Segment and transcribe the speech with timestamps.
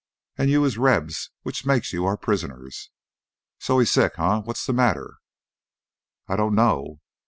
[0.35, 2.89] "An' you is Rebs, which makes you our prisoners.
[3.59, 4.37] So he's sick, eh?
[4.37, 5.17] What's the matter?"
[6.27, 7.01] "I don't know."